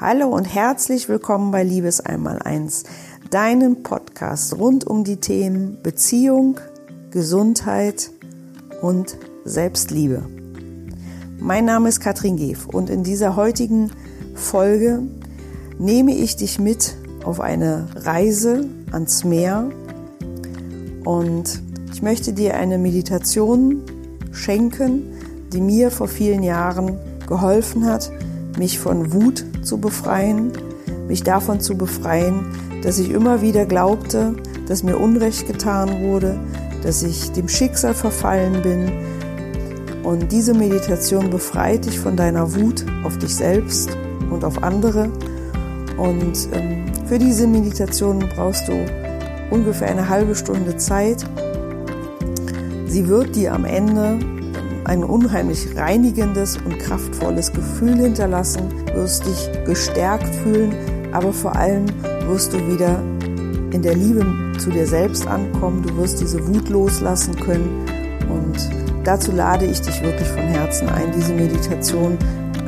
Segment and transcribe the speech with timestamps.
[0.00, 2.82] Hallo und herzlich willkommen bei Liebes einmal eins,
[3.30, 6.58] deinen Podcast rund um die Themen Beziehung,
[7.12, 8.10] Gesundheit
[8.82, 10.28] und Selbstliebe.
[11.38, 13.92] Mein Name ist Katrin Geef und in dieser heutigen
[14.34, 15.00] Folge
[15.78, 19.70] nehme ich dich mit auf eine Reise ans Meer
[21.04, 23.84] und ich möchte dir eine Meditation
[24.32, 25.04] schenken,
[25.52, 26.98] die mir vor vielen Jahren
[27.28, 28.10] geholfen hat,
[28.58, 30.52] mich von Wut zu befreien,
[31.08, 32.46] mich davon zu befreien,
[32.82, 34.34] dass ich immer wieder glaubte,
[34.66, 36.38] dass mir Unrecht getan wurde,
[36.82, 38.92] dass ich dem Schicksal verfallen bin.
[40.02, 43.96] Und diese Meditation befreit dich von deiner Wut auf dich selbst
[44.30, 45.10] und auf andere.
[45.96, 48.72] Und ähm, für diese Meditation brauchst du
[49.50, 51.24] ungefähr eine halbe Stunde Zeit.
[52.86, 54.18] Sie wird dir am Ende
[54.84, 58.62] ein unheimlich reinigendes und kraftvolles Gefühl hinterlassen,
[58.94, 60.74] wirst dich gestärkt fühlen,
[61.12, 61.86] aber vor allem
[62.26, 63.02] wirst du wieder
[63.72, 64.24] in der Liebe
[64.58, 67.86] zu dir selbst ankommen, du wirst diese Wut loslassen können.
[68.30, 68.56] Und
[69.04, 71.12] dazu lade ich dich wirklich von Herzen ein.
[71.16, 72.16] Diese Meditation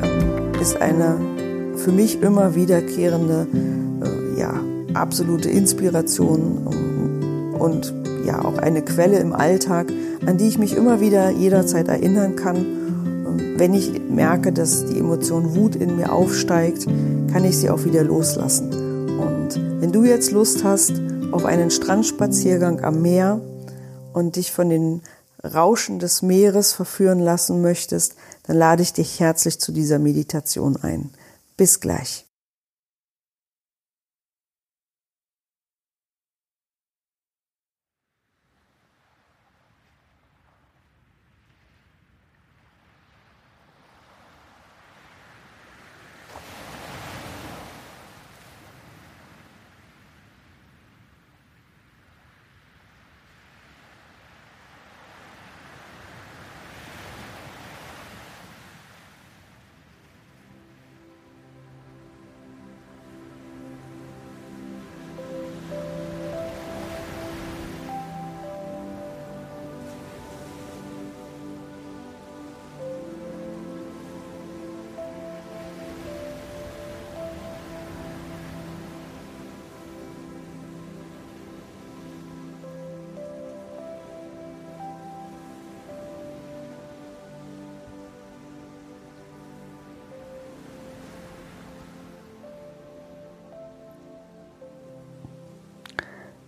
[0.03, 1.17] ähm, ist eine
[1.77, 3.47] für mich immer wiederkehrende,
[4.03, 4.53] äh, ja,
[4.93, 6.67] absolute Inspiration
[7.57, 7.93] und
[8.27, 9.87] ja auch eine Quelle im Alltag,
[10.25, 12.65] an die ich mich immer wieder jederzeit erinnern kann.
[13.57, 16.85] Wenn ich merke, dass die Emotion Wut in mir aufsteigt,
[17.31, 18.71] kann ich sie auch wieder loslassen.
[19.17, 20.93] Und wenn du jetzt Lust hast
[21.31, 23.41] auf einen Strandspaziergang am Meer
[24.13, 25.01] und dich von den
[25.43, 31.09] Rauschen des Meeres verführen lassen möchtest, dann lade ich dich herzlich zu dieser Meditation ein.
[31.57, 32.26] Bis gleich.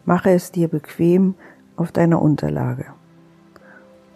[0.09, 1.35] Mache es dir bequem
[1.75, 2.87] auf deiner Unterlage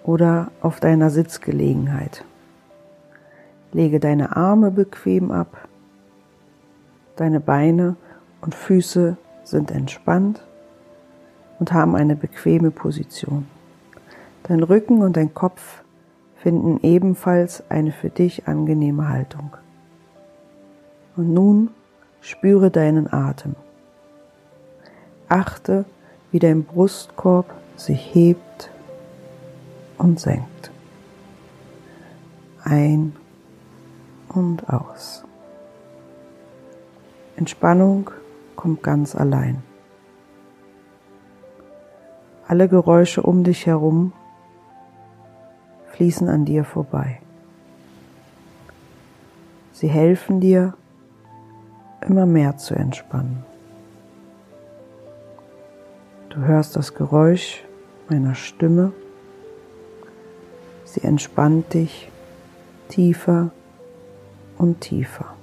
[0.03, 2.25] oder auf deiner Sitzgelegenheit.
[3.73, 5.67] Lege deine Arme bequem ab,
[7.15, 7.95] deine Beine
[8.41, 10.43] und Füße sind entspannt
[11.59, 13.45] und haben eine bequeme Position.
[14.41, 15.83] Dein Rücken und dein Kopf
[16.37, 19.51] finden ebenfalls eine für dich angenehme Haltung.
[21.15, 21.69] Und nun
[22.19, 23.55] spüre deinen Atem.
[25.33, 25.85] Achte,
[26.31, 28.69] wie dein Brustkorb sich hebt
[29.97, 30.69] und senkt.
[32.63, 33.15] Ein
[34.29, 35.23] und aus.
[37.35, 38.11] Entspannung
[38.55, 39.63] kommt ganz allein.
[42.47, 44.13] Alle Geräusche um dich herum
[45.93, 47.19] fließen an dir vorbei.
[49.71, 50.75] Sie helfen dir,
[52.01, 53.43] immer mehr zu entspannen.
[56.33, 57.63] Du hörst das Geräusch
[58.09, 58.91] meiner Stimme.
[60.83, 62.09] Sie entspannt dich
[62.89, 63.51] tiefer
[64.57, 65.35] und tiefer.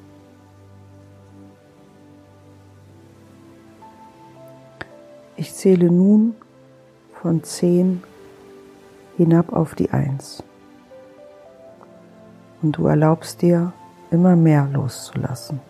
[5.37, 6.35] Ich zähle nun
[7.23, 8.03] von zehn
[9.17, 10.43] hinab auf die Eins.
[12.63, 13.73] Und du erlaubst dir,
[14.11, 15.61] immer mehr loszulassen.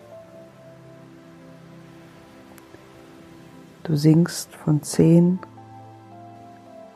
[3.83, 5.39] Du sinkst von zehn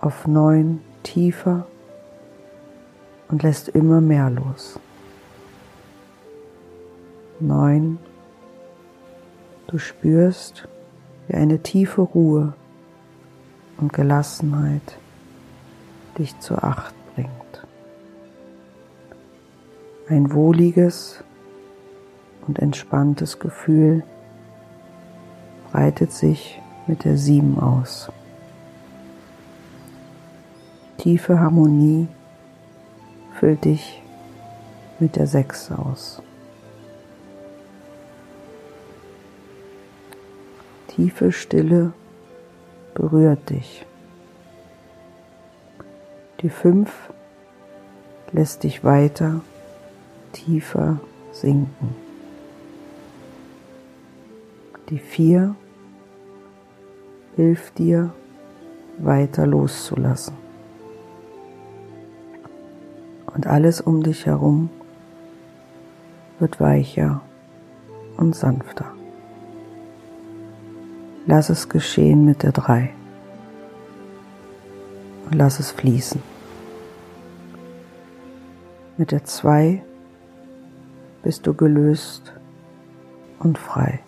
[0.00, 1.66] auf neun tiefer
[3.28, 4.78] und lässt immer mehr los.
[7.40, 7.98] Neun.
[9.66, 10.68] Du spürst,
[11.26, 12.52] wie eine tiefe Ruhe
[13.78, 14.98] und Gelassenheit
[16.18, 17.66] dich zur Acht bringt.
[20.08, 21.24] Ein wohliges
[22.46, 24.04] und entspanntes Gefühl
[25.72, 28.10] breitet sich mit der Sieben aus.
[30.98, 32.08] Tiefe Harmonie
[33.38, 34.02] füllt dich
[34.98, 36.22] mit der Sechs aus.
[40.88, 41.92] Tiefe Stille
[42.94, 43.84] berührt dich.
[46.40, 47.10] Die fünf
[48.32, 49.40] lässt dich weiter
[50.32, 51.00] tiefer
[51.32, 51.96] sinken.
[54.90, 55.56] Die vier
[57.36, 58.12] hilft dir
[58.98, 60.34] weiter loszulassen.
[63.34, 64.70] Und alles um dich herum
[66.38, 67.20] wird weicher
[68.16, 68.86] und sanfter.
[71.26, 72.94] Lass es geschehen mit der drei
[75.26, 76.22] und lass es fließen.
[78.96, 79.82] Mit der zwei
[81.22, 82.32] bist du gelöst
[83.40, 84.00] und frei.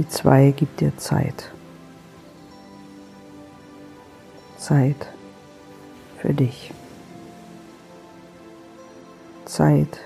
[0.00, 1.50] Die zwei gibt dir Zeit.
[4.56, 5.10] Zeit
[6.16, 6.72] für dich.
[9.44, 9.98] Zeit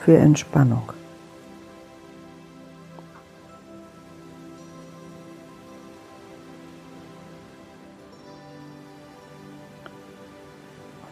[0.00, 0.94] für Entspannung.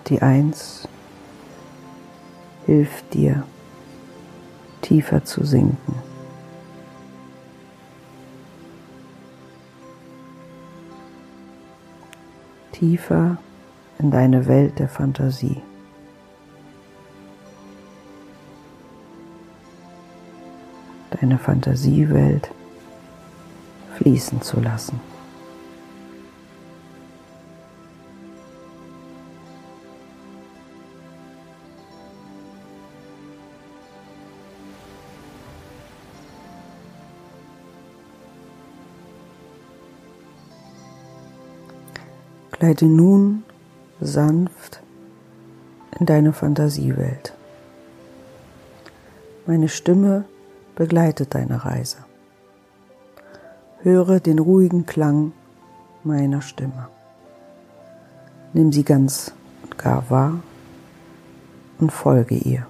[0.07, 0.89] Die Eins
[2.65, 3.43] hilft dir,
[4.81, 6.14] tiefer zu sinken.
[12.75, 13.39] Tiefer
[14.01, 15.63] in deine Welt der Fantasie.
[21.13, 22.51] Deine Fantasiewelt
[23.97, 25.01] fließen zu lassen.
[42.65, 43.43] Gleite nun
[44.01, 44.81] sanft
[46.01, 47.35] in deine Fantasiewelt.
[49.45, 50.25] Meine Stimme
[50.75, 51.99] begleitet deine Reise.
[53.83, 55.33] Höre den ruhigen Klang
[56.05, 56.89] meiner Stimme.
[58.55, 60.41] Nimm sie ganz und gar wahr
[61.79, 62.67] und folge ihr.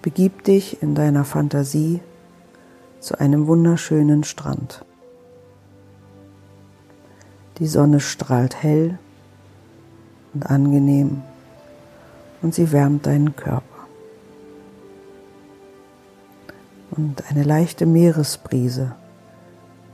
[0.00, 2.00] Begib dich in deiner Fantasie
[3.00, 4.84] zu einem wunderschönen Strand.
[7.58, 8.98] Die Sonne strahlt hell
[10.34, 11.22] und angenehm
[12.42, 13.64] und sie wärmt deinen Körper.
[16.90, 18.94] Und eine leichte Meeresbrise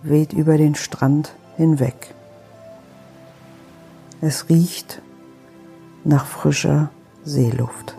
[0.02, 2.14] weht über den Strand hinweg.
[4.20, 5.02] Es riecht
[6.04, 6.90] nach frischer
[7.24, 7.96] Seeluft.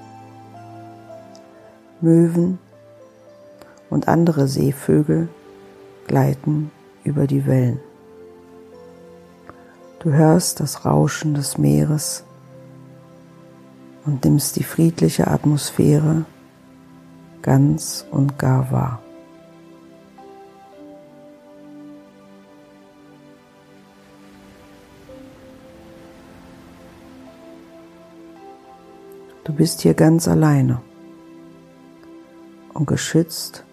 [2.02, 2.60] Möwen
[3.90, 5.30] und andere Seevögel
[6.08, 6.72] gleiten
[7.04, 7.80] über die Wellen.
[10.00, 12.24] Du hörst das Rauschen des Meeres
[14.06, 16.26] und nimmst die friedliche Atmosphäre
[17.42, 19.02] ganz und gar wahr.
[29.44, 30.82] Du bist hier ganz alleine
[32.74, 33.64] und geschützt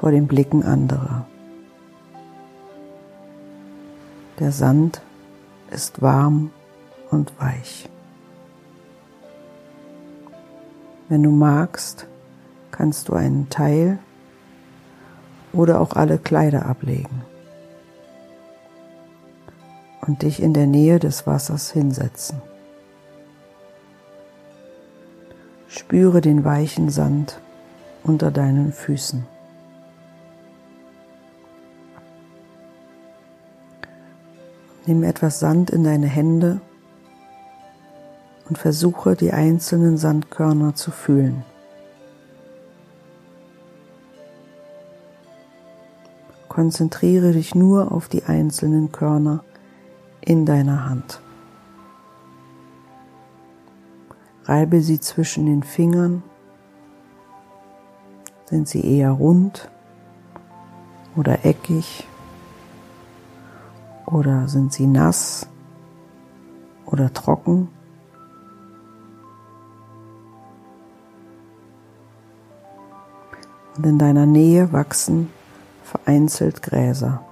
[0.00, 1.26] vor den Blicken anderer.
[4.38, 5.02] Der Sand
[5.70, 6.50] ist warm
[7.10, 7.88] und weich.
[11.08, 12.06] Wenn du magst,
[12.70, 13.98] kannst du einen Teil
[15.52, 17.22] oder auch alle Kleider ablegen
[20.02, 22.40] und dich in der Nähe des Wassers hinsetzen.
[25.66, 27.40] Spüre den weichen Sand
[28.04, 29.26] unter deinen Füßen.
[34.88, 36.62] Nimm etwas Sand in deine Hände
[38.48, 41.44] und versuche die einzelnen Sandkörner zu fühlen.
[46.48, 49.44] Konzentriere dich nur auf die einzelnen Körner
[50.22, 51.20] in deiner Hand.
[54.46, 56.22] Reibe sie zwischen den Fingern.
[58.46, 59.70] Sind sie eher rund
[61.14, 62.07] oder eckig?
[64.10, 65.46] Oder sind sie nass
[66.86, 67.68] oder trocken?
[73.76, 75.28] Und in deiner Nähe wachsen
[75.82, 77.22] vereinzelt Gräser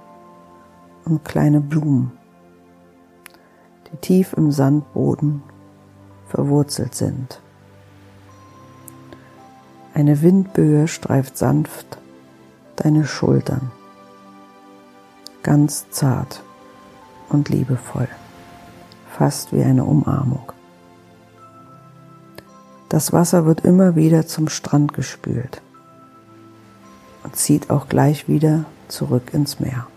[1.03, 2.11] und kleine Blumen,
[3.91, 5.41] die tief im Sandboden
[6.27, 7.41] verwurzelt sind.
[9.95, 11.97] Eine Windböe streift sanft
[12.75, 13.71] deine Schultern,
[15.41, 16.43] ganz zart
[17.29, 18.07] und liebevoll,
[19.09, 20.51] fast wie eine Umarmung.
[22.89, 25.61] Das Wasser wird immer wieder zum Strand gespült
[27.23, 29.87] und zieht auch gleich wieder zurück ins Meer.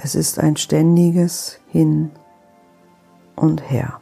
[0.00, 2.10] Es ist ein ständiges Hin
[3.34, 4.00] und Her.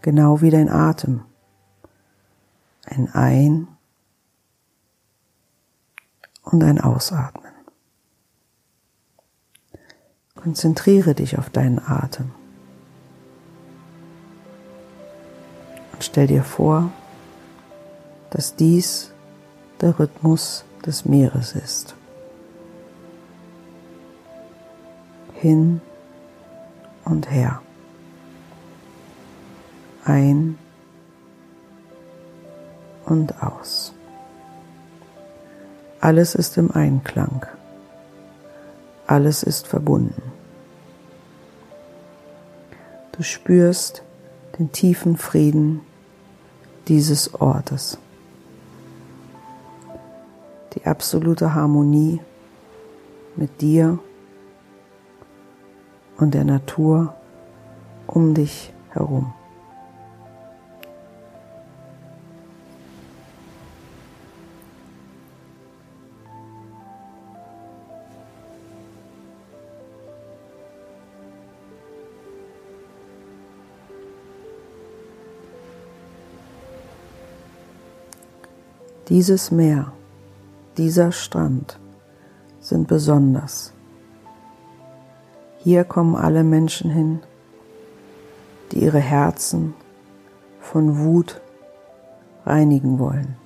[0.00, 1.22] Genau wie dein Atem.
[2.86, 3.68] Ein Ein-
[6.42, 7.41] und ein Ausatmen.
[10.42, 12.32] Konzentriere dich auf deinen Atem.
[15.92, 16.90] Und stell dir vor,
[18.30, 19.12] dass dies
[19.80, 21.94] der Rhythmus des Meeres ist.
[25.34, 25.80] Hin
[27.04, 27.62] und her.
[30.04, 30.58] Ein
[33.04, 33.92] und aus.
[36.00, 37.46] Alles ist im Einklang.
[39.06, 40.31] Alles ist verbunden.
[43.12, 44.02] Du spürst
[44.58, 45.80] den tiefen Frieden
[46.88, 47.98] dieses Ortes.
[50.74, 52.20] Die absolute Harmonie
[53.36, 53.98] mit dir
[56.16, 57.14] und der Natur
[58.06, 59.34] um dich herum.
[79.12, 79.92] Dieses Meer,
[80.78, 81.78] dieser Strand
[82.60, 83.74] sind besonders.
[85.58, 87.20] Hier kommen alle Menschen hin,
[88.70, 89.74] die ihre Herzen
[90.62, 91.42] von Wut
[92.46, 93.36] reinigen wollen,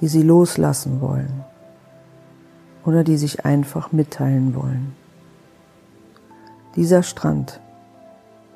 [0.00, 1.44] die sie loslassen wollen
[2.84, 4.96] oder die sich einfach mitteilen wollen.
[6.74, 7.60] Dieser Strand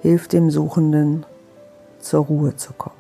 [0.01, 1.25] hilft dem Suchenden
[2.01, 3.00] zur Ruhe zu kommen.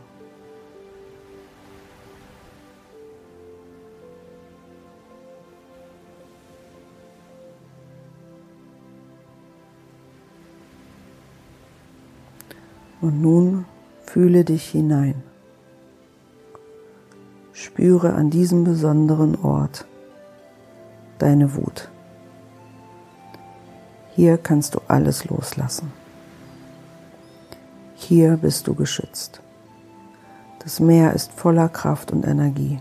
[13.00, 13.64] Und nun
[14.02, 15.22] fühle dich hinein.
[17.52, 19.86] Spüre an diesem besonderen Ort
[21.18, 21.90] deine Wut.
[24.14, 25.92] Hier kannst du alles loslassen.
[27.94, 29.40] Hier bist du geschützt.
[30.62, 32.80] Das Meer ist voller Kraft und Energie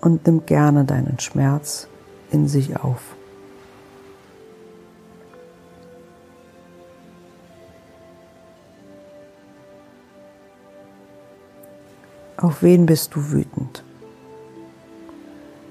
[0.00, 1.88] und nimmt gerne deinen Schmerz
[2.30, 3.16] in sich auf.
[12.36, 13.82] Auf wen bist du wütend?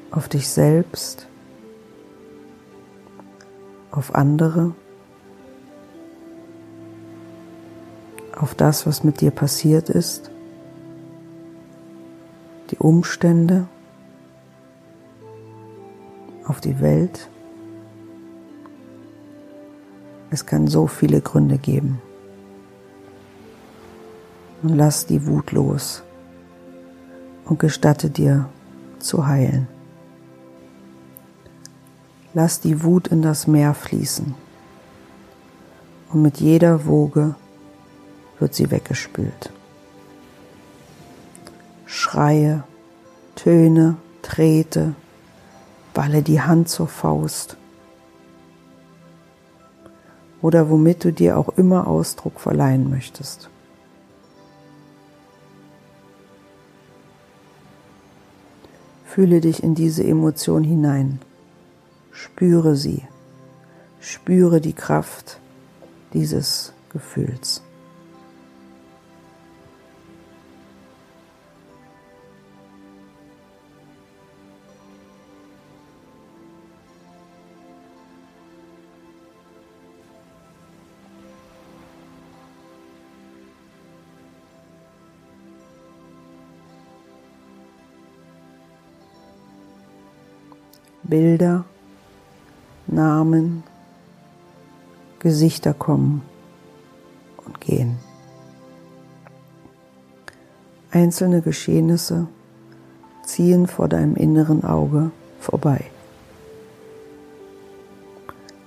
[0.10, 1.27] Auf dich selbst?
[3.91, 4.74] Auf andere?
[8.36, 10.31] Auf das, was mit dir passiert ist?
[12.72, 13.67] Die Umstände?
[16.45, 17.29] Auf die Welt?
[20.31, 22.01] Es kann so viele Gründe geben.
[24.63, 26.04] Und lass die Wut los
[27.46, 28.50] und gestatte dir
[29.00, 29.68] zu heilen.
[32.34, 34.36] Lass die Wut in das Meer fließen
[36.12, 37.36] und mit jeder Woge
[38.40, 39.52] wird sie weggespült.
[41.86, 42.64] Schreie,
[43.36, 44.96] Töne, trete,
[45.94, 47.58] balle die Hand zur Faust
[50.42, 53.50] oder womit du dir auch immer Ausdruck verleihen möchtest.
[59.15, 61.19] Fühle dich in diese Emotion hinein.
[62.12, 63.03] Spüre sie.
[64.01, 65.39] Spüre die Kraft
[66.13, 67.63] dieses Gefühls.
[91.07, 91.65] Bilder,
[92.88, 93.63] Namen,
[95.19, 96.24] Gesichter kommen
[97.45, 97.97] und gehen.
[100.89, 102.27] Einzelne Geschehnisse
[103.24, 105.85] ziehen vor deinem inneren Auge vorbei.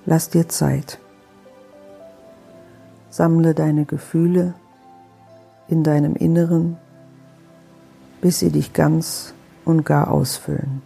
[0.06, 1.00] Lass dir Zeit.
[3.10, 4.54] Sammle deine Gefühle
[5.66, 6.76] in deinem Inneren,
[8.20, 10.82] bis sie dich ganz und gar ausfüllen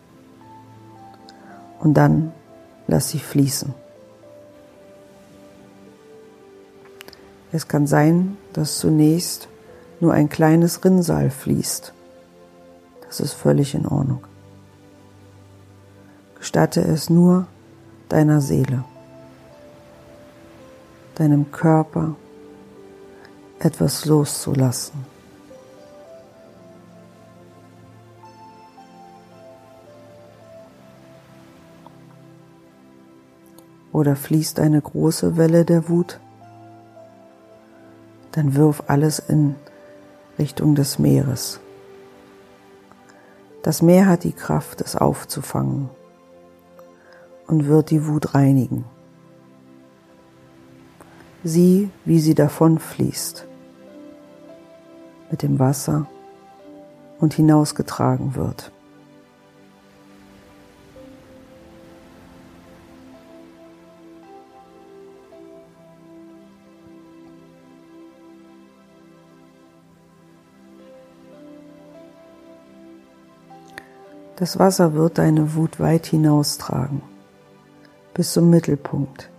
[1.83, 2.33] und dann
[2.87, 3.75] lass sie fließen.
[7.51, 9.49] Es kann sein, dass zunächst
[10.01, 11.93] nur ein kleines Rinnsal fließt.
[13.07, 14.25] Das ist völlig in Ordnung.
[16.39, 17.47] Gestatte es nur
[18.09, 18.85] deiner Seele,
[21.17, 22.15] deinem Körper
[23.59, 25.12] etwas loszulassen.
[33.93, 36.19] Oder fließt eine große Welle der Wut?
[38.33, 39.55] Dann wirf alles in
[40.39, 41.61] Richtung des Meeres.
[43.63, 45.91] Das Meer hat die Kraft, es aufzufangen
[47.47, 48.85] und wird die Wut reinigen.
[51.45, 53.47] Sieh, wie sie davonfließt
[55.31, 56.07] mit dem Wasser
[57.19, 58.73] und hinausgetragen wird.
[74.43, 77.01] Das Wasser wird deine Wut weit hinaustragen,
[78.13, 79.31] bis zum Mittelpunkt,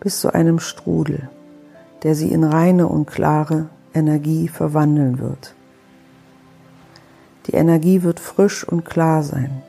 [0.00, 1.28] bis zu einem Strudel,
[2.02, 5.54] der sie in reine und klare Energie verwandeln wird.
[7.46, 9.62] Die Energie wird frisch und klar sein,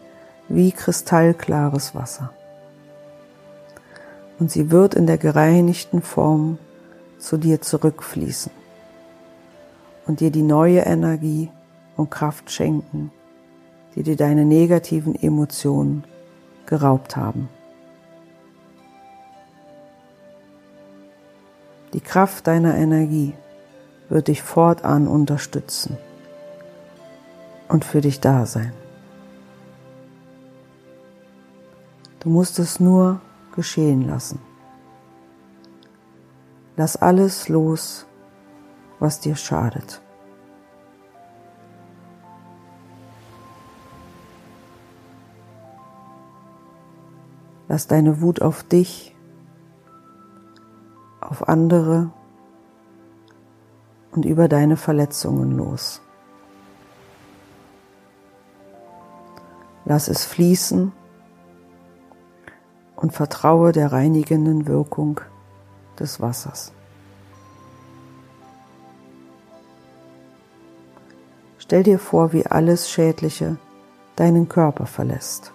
[0.47, 2.31] wie kristallklares Wasser.
[4.39, 6.57] Und sie wird in der gereinigten Form
[7.17, 8.53] zu dir zurückfließen
[10.07, 11.51] und dir die neue Energie
[11.97, 13.11] und Kraft schenken,
[13.95, 16.03] die dir deine negativen Emotionen
[16.65, 17.49] geraubt haben.
[21.93, 23.33] Die Kraft deiner Energie
[24.09, 25.97] wird dich fortan unterstützen
[27.67, 28.73] und für dich da sein.
[32.19, 33.21] Du musst es nur
[33.55, 34.39] geschehen lassen.
[36.75, 38.05] Lass alles los,
[38.99, 40.01] was dir schadet.
[47.69, 49.15] Lass deine Wut auf dich,
[51.21, 52.09] auf andere
[54.11, 56.01] und über deine Verletzungen los.
[59.85, 60.91] Lass es fließen
[62.95, 65.21] und vertraue der reinigenden Wirkung
[65.99, 66.71] des Wassers.
[71.59, 73.57] Stell dir vor, wie alles Schädliche
[74.15, 75.53] deinen Körper verlässt.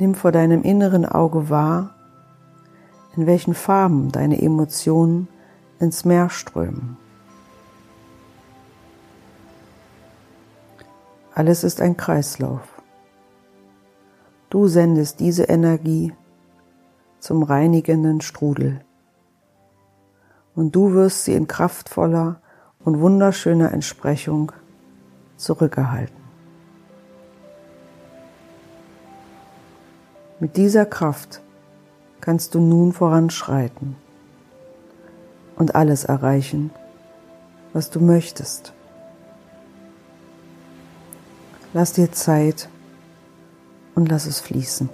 [0.00, 1.94] Nimm vor deinem inneren Auge wahr,
[3.16, 5.28] in welchen Farben deine Emotionen
[5.78, 6.96] ins Meer strömen.
[11.34, 12.62] Alles ist ein Kreislauf.
[14.48, 16.14] Du sendest diese Energie
[17.18, 18.80] zum reinigenden Strudel
[20.54, 22.40] und du wirst sie in kraftvoller
[22.82, 24.50] und wunderschöner Entsprechung
[25.36, 26.19] zurückerhalten.
[30.40, 31.42] Mit dieser Kraft
[32.22, 33.94] kannst du nun voranschreiten
[35.56, 36.70] und alles erreichen,
[37.74, 38.72] was du möchtest.
[41.74, 42.70] Lass dir Zeit
[43.94, 44.88] und lass es fließen.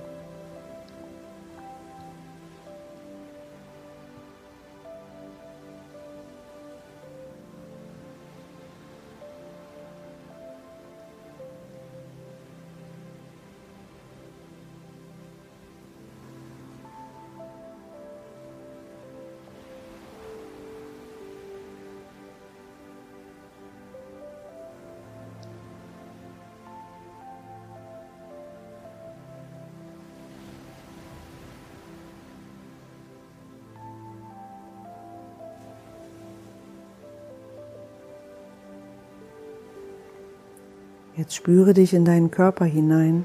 [41.17, 43.25] Jetzt spüre dich in deinen Körper hinein.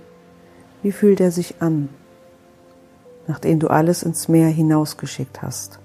[0.82, 1.90] Wie fühlt er sich an,
[3.28, 5.80] nachdem du alles ins Meer hinausgeschickt hast?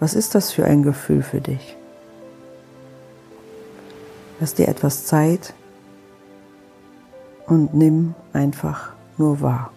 [0.00, 1.76] Was ist das für ein Gefühl für dich?
[4.40, 5.52] Lass dir etwas Zeit
[7.46, 9.73] und nimm einfach nur wahr.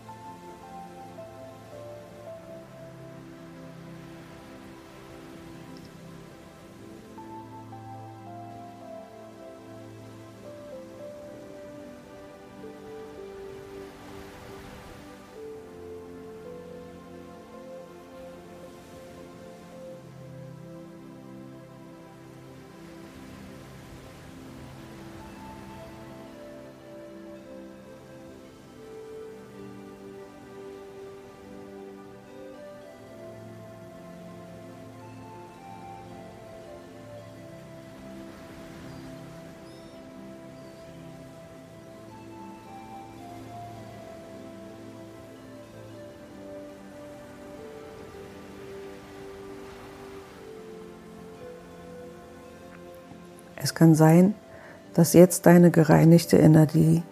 [53.77, 54.33] Kann sein,
[54.95, 57.03] dass jetzt deine gereinigte Energie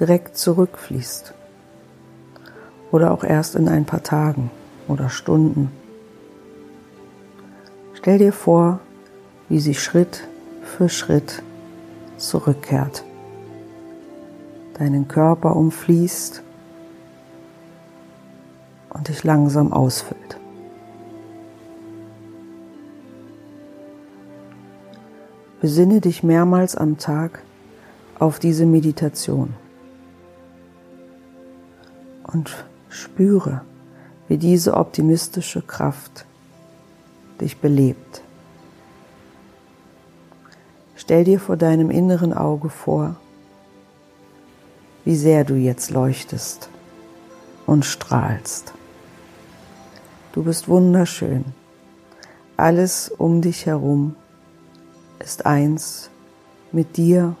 [0.00, 1.34] direkt zurückfließt
[2.90, 4.50] oder auch erst in ein paar Tagen
[4.88, 5.70] oder Stunden.
[7.92, 8.80] Stell dir vor,
[9.50, 10.26] wie sie Schritt
[10.62, 11.42] für Schritt
[12.16, 13.04] zurückkehrt,
[14.78, 16.42] deinen Körper umfließt
[18.94, 20.38] und dich langsam ausfüllt.
[25.64, 27.42] Besinne dich mehrmals am Tag
[28.18, 29.54] auf diese Meditation
[32.30, 33.62] und spüre,
[34.28, 36.26] wie diese optimistische Kraft
[37.40, 38.20] dich belebt.
[40.96, 43.16] Stell dir vor deinem inneren Auge vor,
[45.06, 46.68] wie sehr du jetzt leuchtest
[47.64, 48.74] und strahlst.
[50.34, 51.46] Du bist wunderschön.
[52.58, 54.14] Alles um dich herum
[55.24, 56.10] ist eins
[56.70, 57.34] mit dir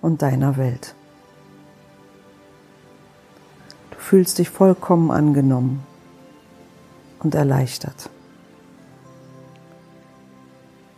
[0.00, 0.94] und deiner Welt.
[3.90, 5.82] Du fühlst dich vollkommen angenommen
[7.18, 8.10] und erleichtert.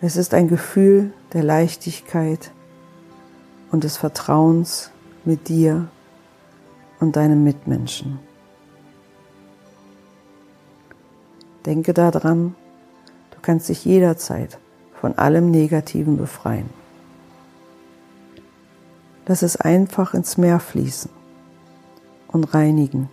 [0.03, 2.53] Es ist ein Gefühl der Leichtigkeit
[3.73, 4.91] und des Vertrauens
[5.25, 5.89] mit dir
[7.01, 8.19] und deinen Mitmenschen.
[11.65, 12.55] Denke daran,
[13.31, 14.59] du kannst dich jederzeit
[15.01, 16.71] von allem Negativen befreien.
[19.27, 21.11] Lass es einfach ins Meer fließen
[22.29, 23.09] und reinigen.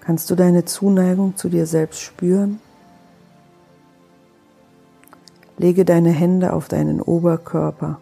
[0.00, 2.60] Kannst du deine Zuneigung zu dir selbst spüren?
[5.58, 8.00] Lege deine Hände auf deinen Oberkörper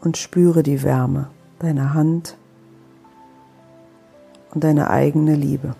[0.00, 2.36] und spüre die Wärme deiner Hand
[4.52, 5.74] und deine eigene Liebe.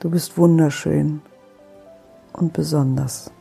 [0.00, 1.22] Du bist wunderschön
[2.32, 3.32] und besonders.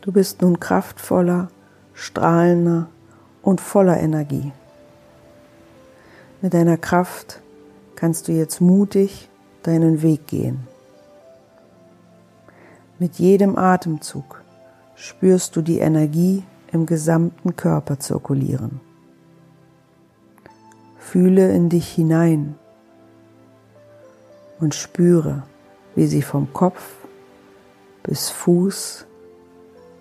[0.00, 1.48] Du bist nun kraftvoller,
[1.94, 2.88] strahlender
[3.42, 4.52] und voller Energie.
[6.40, 7.40] Mit deiner Kraft
[7.96, 9.28] kannst du jetzt mutig
[9.62, 10.66] deinen Weg gehen.
[12.98, 14.42] Mit jedem Atemzug
[14.94, 18.80] spürst du die Energie im gesamten Körper zirkulieren.
[20.98, 22.54] Fühle in dich hinein
[24.60, 25.42] und spüre,
[25.94, 26.94] wie sie vom Kopf
[28.02, 29.06] bis Fuß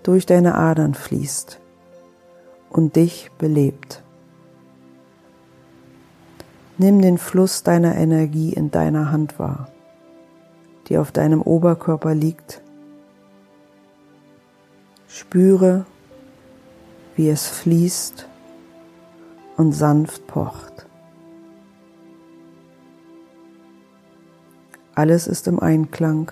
[0.04, 1.60] durch deine Adern fließt
[2.71, 4.01] und dich belebt.
[6.77, 9.69] Nimm den Fluss deiner Energie in deiner Hand wahr,
[10.88, 12.62] die auf deinem Oberkörper liegt.
[15.07, 15.86] Spüre,
[17.15, 18.27] wie es fließt
[19.57, 20.88] und sanft pocht.
[24.95, 26.31] Alles ist im Einklang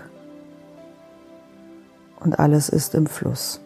[2.20, 3.62] und alles ist im Fluss.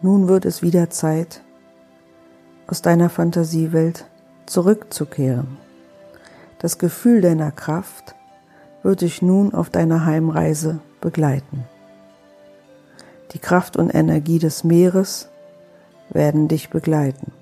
[0.00, 1.42] Nun wird es wieder Zeit,
[2.68, 4.06] aus deiner Fantasiewelt
[4.46, 5.56] zurückzukehren.
[6.60, 8.14] Das Gefühl deiner Kraft
[8.82, 11.64] wird dich nun auf deiner Heimreise begleiten.
[13.32, 15.28] Die Kraft und Energie des Meeres
[16.10, 17.32] werden dich begleiten.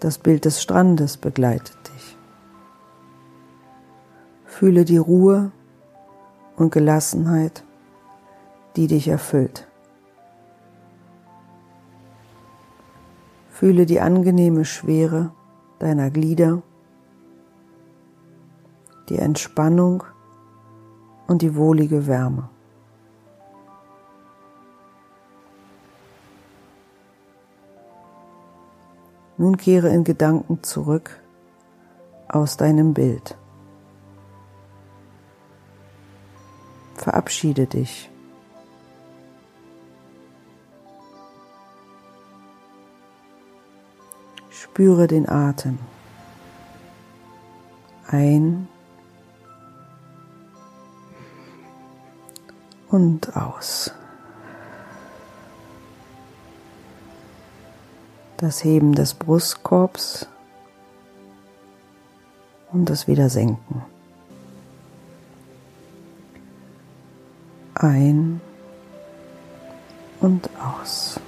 [0.00, 2.16] Das Bild des Strandes begleitet dich.
[4.46, 5.50] Fühle die Ruhe
[6.56, 7.64] und Gelassenheit,
[8.76, 9.66] die dich erfüllt.
[13.58, 15.32] Fühle die angenehme Schwere
[15.78, 16.60] deiner Glieder,
[19.08, 20.04] die Entspannung
[21.26, 22.50] und die wohlige Wärme.
[29.38, 31.22] Nun kehre in Gedanken zurück
[32.28, 33.38] aus deinem Bild.
[36.96, 38.10] Verabschiede dich.
[44.76, 45.78] Spüre den Atem.
[48.08, 48.68] Ein
[52.90, 53.90] und aus.
[58.36, 60.28] Das Heben des Brustkorbs
[62.70, 63.80] und das Wiedersenken.
[67.76, 68.42] Ein
[70.20, 71.18] und aus.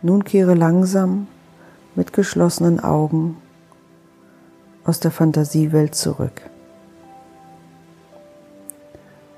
[0.00, 1.26] Nun kehre langsam
[1.96, 3.36] mit geschlossenen Augen
[4.84, 6.48] aus der Fantasiewelt zurück.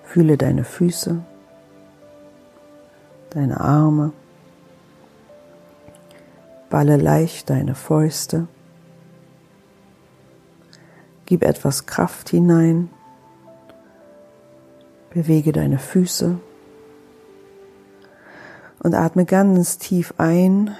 [0.04, 1.22] Fühle deine Füße,
[3.30, 4.12] deine Arme,
[6.68, 8.46] balle leicht deine Fäuste,
[11.24, 12.90] gib etwas Kraft hinein,
[15.14, 16.38] bewege deine Füße
[18.82, 20.76] und atme ganz tief ein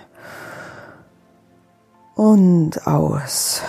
[2.15, 3.63] und aus.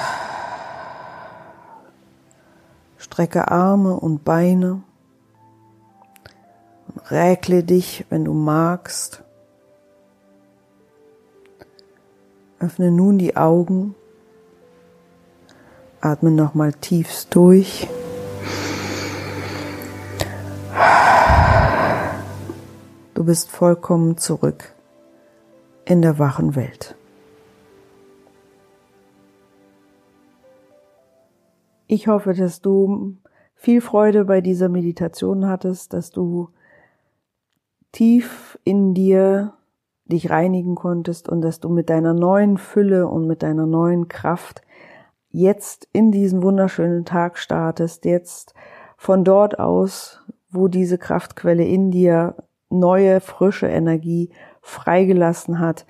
[2.98, 4.82] Strecke Arme und Beine
[6.88, 9.24] und räkle dich, wenn du magst.
[12.60, 13.96] Öffne nun die Augen.
[16.00, 17.88] Atme nochmal tiefst durch.
[23.13, 24.74] Du bist vollkommen zurück
[25.84, 26.95] in der wachen Welt.
[31.88, 33.17] Ich hoffe, dass du
[33.54, 36.50] viel Freude bei dieser Meditation hattest, dass du
[37.91, 39.56] tief in dir
[40.06, 44.62] dich reinigen konntest und dass du mit deiner neuen Fülle und mit deiner neuen Kraft
[45.30, 48.54] jetzt in diesen wunderschönen Tag startest, jetzt
[48.95, 52.36] von dort aus, wo diese Kraftquelle in dir
[52.72, 54.30] neue, frische Energie
[54.62, 55.86] freigelassen hat,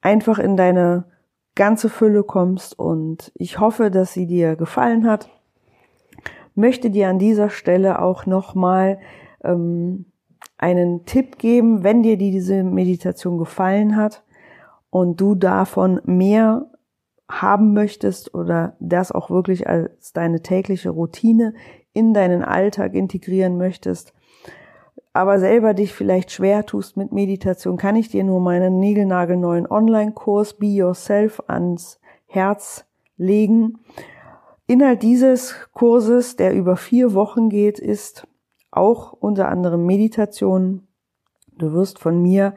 [0.00, 1.04] einfach in deine
[1.54, 5.28] ganze Fülle kommst und ich hoffe, dass sie dir gefallen hat.
[6.54, 8.98] Möchte dir an dieser Stelle auch nochmal
[9.44, 10.06] ähm,
[10.58, 14.22] einen Tipp geben, wenn dir diese Meditation gefallen hat
[14.90, 16.70] und du davon mehr
[17.28, 21.54] haben möchtest oder das auch wirklich als deine tägliche Routine
[21.94, 24.14] in deinen Alltag integrieren möchtest,
[25.12, 30.54] aber selber dich vielleicht schwer tust mit Meditation, kann ich dir nur meinen niegelnagelneuen Online-Kurs
[30.54, 33.78] Be Yourself ans Herz legen.
[34.66, 38.26] Inhalt dieses Kurses, der über vier Wochen geht, ist
[38.70, 40.86] auch unter anderem Meditation.
[41.58, 42.54] Du wirst von mir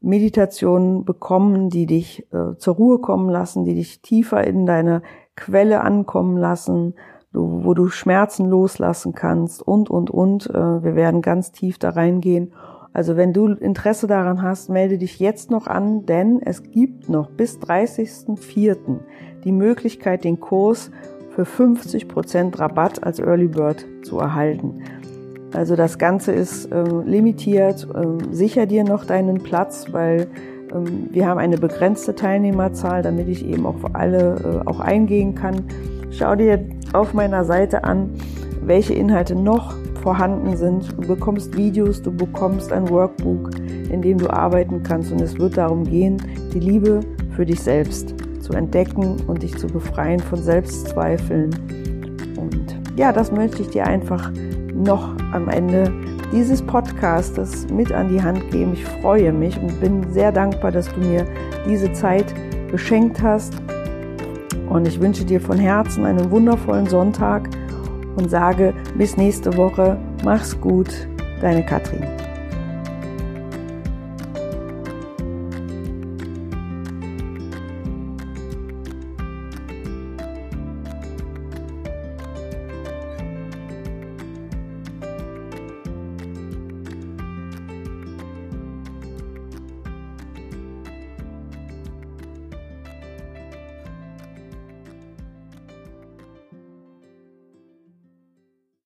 [0.00, 5.02] Meditationen bekommen, die dich äh, zur Ruhe kommen lassen, die dich tiefer in deine
[5.36, 6.94] Quelle ankommen lassen,
[7.34, 10.48] wo du Schmerzen loslassen kannst und, und, und.
[10.50, 12.52] Äh, wir werden ganz tief da reingehen.
[12.92, 17.28] Also wenn du Interesse daran hast, melde dich jetzt noch an, denn es gibt noch
[17.28, 18.76] bis 30.04.
[19.42, 20.92] die Möglichkeit, den Kurs
[21.30, 24.84] für 50% Rabatt als Early Bird zu erhalten.
[25.52, 27.88] Also das Ganze ist äh, limitiert.
[27.94, 30.28] Äh, sicher dir noch deinen Platz, weil
[30.72, 35.64] ähm, wir haben eine begrenzte Teilnehmerzahl, damit ich eben auf alle äh, auch eingehen kann.
[36.16, 38.10] Schau dir auf meiner Seite an,
[38.62, 40.92] welche Inhalte noch vorhanden sind.
[40.96, 43.50] Du bekommst Videos, du bekommst ein Workbook,
[43.90, 45.10] in dem du arbeiten kannst.
[45.10, 46.22] Und es wird darum gehen,
[46.52, 47.00] die Liebe
[47.34, 51.50] für dich selbst zu entdecken und dich zu befreien von Selbstzweifeln.
[52.36, 54.30] Und ja, das möchte ich dir einfach
[54.72, 55.92] noch am Ende
[56.30, 58.74] dieses Podcastes mit an die Hand geben.
[58.74, 61.26] Ich freue mich und bin sehr dankbar, dass du mir
[61.66, 62.32] diese Zeit
[62.70, 63.54] geschenkt hast
[64.74, 67.48] und ich wünsche dir von Herzen einen wundervollen Sonntag
[68.16, 69.96] und sage bis nächste Woche.
[70.24, 70.88] Mach's gut,
[71.40, 72.02] deine Katrin.